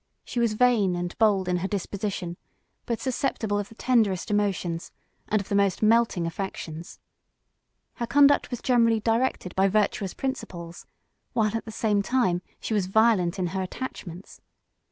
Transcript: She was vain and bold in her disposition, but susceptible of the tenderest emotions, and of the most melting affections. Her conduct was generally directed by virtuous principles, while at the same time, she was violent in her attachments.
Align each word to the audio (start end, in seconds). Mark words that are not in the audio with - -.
She 0.25 0.39
was 0.39 0.53
vain 0.53 0.95
and 0.95 1.15
bold 1.19 1.47
in 1.47 1.57
her 1.57 1.67
disposition, 1.67 2.35
but 2.87 2.99
susceptible 2.99 3.59
of 3.59 3.69
the 3.69 3.75
tenderest 3.75 4.31
emotions, 4.31 4.91
and 5.29 5.39
of 5.39 5.47
the 5.47 5.53
most 5.53 5.83
melting 5.83 6.25
affections. 6.25 6.99
Her 7.93 8.07
conduct 8.07 8.49
was 8.49 8.63
generally 8.63 8.99
directed 8.99 9.53
by 9.55 9.67
virtuous 9.67 10.15
principles, 10.15 10.87
while 11.33 11.55
at 11.55 11.65
the 11.65 11.71
same 11.71 12.01
time, 12.01 12.41
she 12.59 12.73
was 12.73 12.87
violent 12.87 13.37
in 13.37 13.45
her 13.53 13.61
attachments. 13.61 14.41